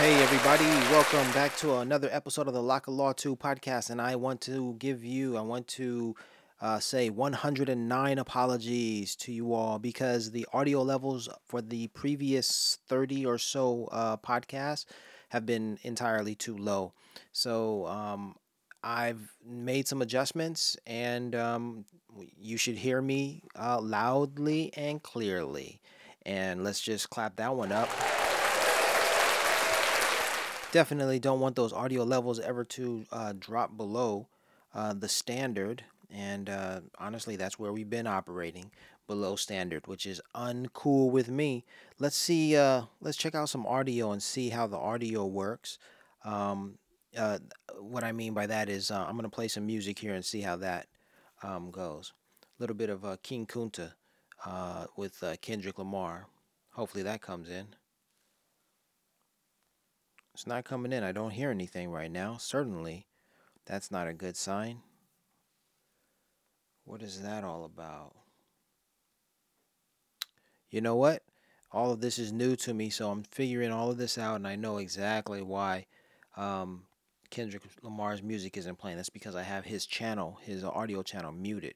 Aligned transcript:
Hey, 0.00 0.14
everybody, 0.22 0.64
welcome 0.90 1.30
back 1.32 1.54
to 1.58 1.76
another 1.76 2.08
episode 2.10 2.48
of 2.48 2.54
the 2.54 2.62
Lock 2.62 2.86
of 2.86 2.94
Law 2.94 3.12
2 3.12 3.36
podcast. 3.36 3.90
And 3.90 4.00
I 4.00 4.16
want 4.16 4.40
to 4.40 4.74
give 4.78 5.04
you, 5.04 5.36
I 5.36 5.42
want 5.42 5.68
to 5.68 6.16
uh, 6.62 6.78
say 6.78 7.10
109 7.10 8.18
apologies 8.18 9.14
to 9.16 9.30
you 9.30 9.52
all 9.52 9.78
because 9.78 10.30
the 10.30 10.46
audio 10.54 10.80
levels 10.80 11.28
for 11.46 11.60
the 11.60 11.88
previous 11.88 12.78
30 12.88 13.26
or 13.26 13.36
so 13.36 13.90
uh, 13.92 14.16
podcasts 14.16 14.86
have 15.28 15.44
been 15.44 15.78
entirely 15.82 16.34
too 16.34 16.56
low. 16.56 16.94
So 17.32 17.84
um, 17.86 18.36
I've 18.82 19.34
made 19.46 19.86
some 19.86 20.00
adjustments 20.00 20.78
and 20.86 21.34
um, 21.34 21.84
you 22.38 22.56
should 22.56 22.76
hear 22.76 23.02
me 23.02 23.42
uh, 23.54 23.78
loudly 23.78 24.72
and 24.78 25.02
clearly. 25.02 25.82
And 26.24 26.64
let's 26.64 26.80
just 26.80 27.10
clap 27.10 27.36
that 27.36 27.54
one 27.54 27.70
up 27.70 27.90
definitely 30.72 31.18
don't 31.18 31.40
want 31.40 31.56
those 31.56 31.72
audio 31.72 32.04
levels 32.04 32.40
ever 32.40 32.64
to 32.64 33.04
uh, 33.12 33.32
drop 33.38 33.76
below 33.76 34.28
uh, 34.74 34.94
the 34.94 35.08
standard. 35.08 35.84
And 36.10 36.48
uh, 36.48 36.80
honestly, 36.98 37.36
that's 37.36 37.58
where 37.58 37.72
we've 37.72 37.90
been 37.90 38.06
operating 38.06 38.70
below 39.06 39.36
standard, 39.36 39.86
which 39.86 40.06
is 40.06 40.20
uncool 40.34 41.10
with 41.10 41.28
me. 41.28 41.64
Let's 41.98 42.16
see. 42.16 42.56
Uh, 42.56 42.82
let's 43.00 43.16
check 43.16 43.34
out 43.34 43.48
some 43.48 43.66
audio 43.66 44.12
and 44.12 44.22
see 44.22 44.50
how 44.50 44.66
the 44.66 44.76
audio 44.76 45.26
works. 45.26 45.78
Um, 46.24 46.78
uh, 47.16 47.38
what 47.78 48.04
I 48.04 48.12
mean 48.12 48.34
by 48.34 48.46
that 48.46 48.68
is 48.68 48.90
uh, 48.90 49.04
I'm 49.04 49.16
gonna 49.16 49.28
play 49.28 49.48
some 49.48 49.66
music 49.66 49.98
here 49.98 50.14
and 50.14 50.24
see 50.24 50.42
how 50.42 50.56
that 50.56 50.86
um, 51.42 51.70
goes. 51.70 52.12
A 52.42 52.62
little 52.62 52.76
bit 52.76 52.90
of 52.90 53.22
King 53.22 53.46
Kunta 53.46 53.92
with 54.96 55.22
Kendrick 55.40 55.78
Lamar. 55.78 56.26
Hopefully 56.72 57.02
that 57.02 57.20
comes 57.20 57.50
in. 57.50 57.66
It's 60.40 60.46
not 60.46 60.64
coming 60.64 60.90
in. 60.90 61.04
I 61.04 61.12
don't 61.12 61.32
hear 61.32 61.50
anything 61.50 61.90
right 61.90 62.10
now. 62.10 62.38
Certainly, 62.38 63.06
that's 63.66 63.90
not 63.90 64.08
a 64.08 64.14
good 64.14 64.38
sign. 64.38 64.80
What 66.86 67.02
is 67.02 67.20
that 67.20 67.44
all 67.44 67.62
about? 67.62 68.14
You 70.70 70.80
know 70.80 70.96
what? 70.96 71.24
All 71.70 71.92
of 71.92 72.00
this 72.00 72.18
is 72.18 72.32
new 72.32 72.56
to 72.56 72.72
me, 72.72 72.88
so 72.88 73.10
I'm 73.10 73.22
figuring 73.24 73.70
all 73.70 73.90
of 73.90 73.98
this 73.98 74.16
out, 74.16 74.36
and 74.36 74.48
I 74.48 74.56
know 74.56 74.78
exactly 74.78 75.42
why 75.42 75.84
um, 76.38 76.84
Kendrick 77.28 77.64
Lamar's 77.82 78.22
music 78.22 78.56
isn't 78.56 78.78
playing. 78.78 78.96
That's 78.96 79.10
because 79.10 79.36
I 79.36 79.42
have 79.42 79.66
his 79.66 79.84
channel, 79.84 80.38
his 80.40 80.64
audio 80.64 81.02
channel, 81.02 81.32
muted. 81.32 81.74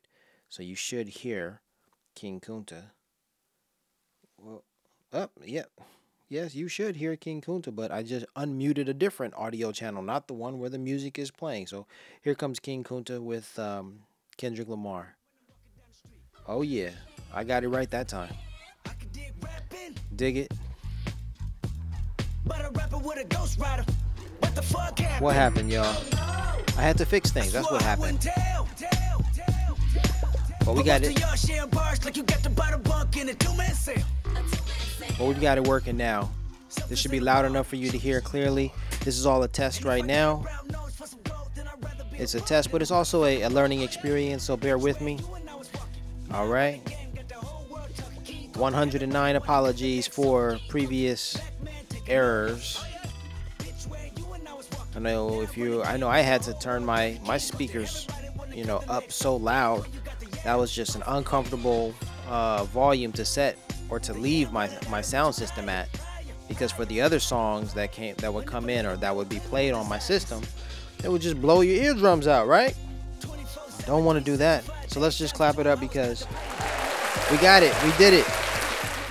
So 0.48 0.62
you 0.62 0.74
should 0.74 1.08
hear 1.08 1.60
King 2.14 2.40
Kunta. 2.40 2.84
Well, 4.38 4.64
up, 5.12 5.32
oh, 5.38 5.44
yep. 5.44 5.70
Yeah 5.76 5.84
yes, 6.28 6.54
you 6.54 6.68
should 6.68 6.96
hear 6.96 7.16
King 7.16 7.40
Kunta, 7.40 7.74
but 7.74 7.90
I 7.90 8.02
just 8.02 8.26
unmuted 8.36 8.88
a 8.88 8.94
different 8.94 9.34
audio 9.36 9.72
channel, 9.72 10.02
not 10.02 10.28
the 10.28 10.34
one 10.34 10.58
where 10.58 10.70
the 10.70 10.78
music 10.78 11.18
is 11.18 11.30
playing. 11.30 11.66
So 11.66 11.86
here 12.22 12.34
comes 12.34 12.60
King 12.60 12.84
Kunta 12.84 13.20
with 13.20 13.58
um, 13.58 14.00
Kendrick 14.36 14.68
Lamar. 14.68 15.16
Oh, 16.46 16.62
yeah. 16.62 16.90
I 17.32 17.44
got 17.44 17.64
it 17.64 17.68
right 17.68 17.90
that 17.90 18.08
time. 18.08 18.34
Dig 20.14 20.36
it. 20.36 20.52
What 25.20 25.34
happened, 25.34 25.70
y'all? 25.70 25.96
I 26.76 26.82
had 26.82 26.98
to 26.98 27.06
fix 27.06 27.30
things. 27.30 27.52
That's 27.52 27.70
what 27.70 27.82
happened. 27.82 28.28
But 30.64 30.74
we 30.74 30.82
got 30.82 31.02
it. 31.02 31.18
But 35.18 35.26
we've 35.26 35.40
got 35.40 35.58
it 35.58 35.66
working 35.66 35.96
now. 35.96 36.30
This 36.88 36.98
should 36.98 37.10
be 37.10 37.20
loud 37.20 37.44
enough 37.44 37.66
for 37.66 37.76
you 37.76 37.90
to 37.90 37.98
hear 37.98 38.20
clearly. 38.20 38.72
This 39.04 39.18
is 39.18 39.26
all 39.26 39.42
a 39.42 39.48
test 39.48 39.84
right 39.84 40.04
now. 40.04 40.44
It's 42.12 42.34
a 42.34 42.40
test, 42.40 42.70
but 42.70 42.82
it's 42.82 42.90
also 42.90 43.24
a, 43.24 43.42
a 43.42 43.50
learning 43.50 43.82
experience, 43.82 44.44
so 44.44 44.56
bear 44.56 44.78
with 44.78 45.00
me. 45.00 45.18
All 46.32 46.48
right. 46.48 46.80
109 48.56 49.36
apologies 49.36 50.06
for 50.06 50.58
previous 50.68 51.36
errors. 52.06 52.84
I 54.96 55.00
know 55.00 55.42
if 55.42 55.56
you 55.56 55.82
I 55.82 55.96
know 55.96 56.08
I 56.08 56.20
had 56.20 56.42
to 56.42 56.54
turn 56.54 56.84
my 56.84 57.18
my 57.26 57.36
speakers, 57.36 58.06
you 58.54 58.64
know, 58.64 58.82
up 58.88 59.10
so 59.10 59.34
loud. 59.34 59.86
That 60.44 60.54
was 60.54 60.70
just 60.70 60.94
an 60.94 61.02
uncomfortable 61.06 61.94
uh, 62.28 62.64
volume 62.64 63.10
to 63.12 63.24
set 63.24 63.58
or 63.90 63.98
to 64.00 64.12
leave 64.12 64.52
my 64.52 64.70
my 64.90 65.00
sound 65.00 65.34
system 65.34 65.68
at 65.68 65.88
because 66.48 66.70
for 66.70 66.84
the 66.84 67.00
other 67.00 67.18
songs 67.18 67.72
that 67.74 67.92
came 67.92 68.14
that 68.16 68.32
would 68.32 68.46
come 68.46 68.68
in 68.68 68.86
or 68.86 68.96
that 68.96 69.14
would 69.14 69.28
be 69.28 69.38
played 69.40 69.72
on 69.72 69.88
my 69.88 69.98
system 69.98 70.42
it 71.02 71.08
would 71.08 71.22
just 71.22 71.40
blow 71.40 71.60
your 71.60 71.82
eardrums 71.82 72.26
out 72.26 72.46
right? 72.46 72.74
I 73.84 73.86
don't 73.88 74.06
want 74.06 74.18
to 74.18 74.24
do 74.24 74.38
that. 74.38 74.64
So 74.88 74.98
let's 74.98 75.18
just 75.18 75.34
clap 75.34 75.58
it 75.58 75.66
up 75.66 75.78
because 75.78 76.26
we 77.30 77.36
got 77.36 77.62
it. 77.62 77.74
We 77.84 77.92
did 77.98 78.14
it. 78.14 78.26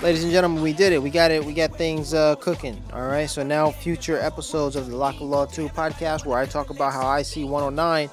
Ladies 0.02 0.24
and 0.24 0.34
gentlemen 0.34 0.64
we 0.64 0.74
did 0.74 0.94
it. 0.94 1.02
We 1.02 1.12
got 1.12 1.30
it. 1.30 1.46
We 1.46 1.54
got 1.54 1.78
things 1.78 2.14
uh, 2.14 2.36
cooking. 2.38 2.82
All 2.92 3.06
right. 3.06 3.30
So 3.30 3.44
now 3.44 3.70
future 3.70 4.18
episodes 4.18 4.76
of 4.76 4.88
the 4.90 4.96
lock 4.98 5.16
of 5.16 5.22
law 5.22 5.46
2 5.46 5.70
podcast 5.70 6.26
where 6.26 6.40
i 6.40 6.46
talk 6.46 6.72
about 6.72 6.92
how 6.92 7.16
ic 7.18 7.36
109 7.36 8.10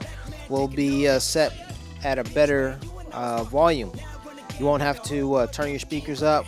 will 0.51 0.69
be 0.69 1.09
uh, 1.09 1.19
set 1.19 1.53
at 2.05 2.19
a 2.19 2.25
better 2.35 2.79
uh, 3.13 3.43
volume 3.45 3.93
you 4.61 4.67
won't 4.67 4.83
have 4.83 5.03
to 5.05 5.35
uh, 5.37 5.47
turn 5.47 5.71
your 5.71 5.79
speakers 5.79 6.23
up. 6.23 6.45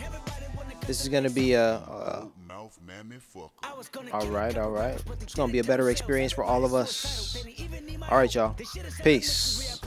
This 0.85 1.01
is 1.01 1.09
going 1.09 1.23
to 1.23 1.31
be 1.31 1.53
a, 1.53 1.77
a 1.77 2.27
all 4.13 4.27
right, 4.27 4.57
all 4.57 4.69
right. 4.69 5.01
It's 5.21 5.35
gonna 5.35 5.51
be 5.51 5.59
a 5.59 5.63
better 5.63 5.89
experience 5.89 6.31
for 6.31 6.43
all 6.43 6.63
of 6.63 6.73
us. 6.73 7.43
All 8.09 8.17
right, 8.17 8.33
y'all. 8.33 8.55
Peace. 9.03 9.81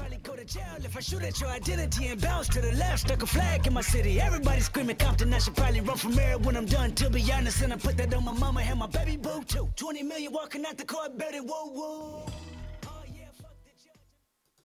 If 0.79 0.97
I 0.97 1.01
shoot 1.01 1.23
at 1.23 1.41
your 1.41 1.51
identity 1.51 2.09
and 2.09 2.21
bounce 2.21 2.49
to 2.49 2.61
the 2.61 2.73
left, 2.73 3.01
stuck 3.01 3.23
a 3.23 3.27
flag 3.27 3.67
in 3.67 3.73
my 3.73 3.81
city. 3.81 4.21
Everybody 4.21 4.61
screaming 4.61 4.97
Compton, 4.97 5.33
I 5.33 5.39
should 5.39 5.57
probably 5.57 5.81
run 5.81 5.97
from 5.97 6.13
here 6.13 6.37
when 6.39 6.57
I'm 6.57 6.67
done. 6.67 6.93
To 6.93 7.11
be 7.11 7.33
honest, 7.33 7.63
and 7.63 7.73
I 7.73 7.77
put 7.77 7.97
that 7.99 8.13
on 8.13 8.25
my 8.25 8.33
mama 8.33 8.61
and 8.61 8.79
my 8.79 8.87
baby 8.87 9.17
boo 9.17 9.43
too. 9.45 9.69
20 9.77 10.03
million 10.03 10.33
walking 10.33 10.65
out 10.67 10.77
the 10.77 10.85
court, 10.85 11.17
betting 11.17 11.47
whoa 11.47 11.71
whoa. 11.71 12.27